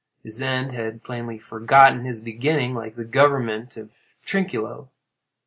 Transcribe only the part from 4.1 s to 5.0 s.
Trinculo.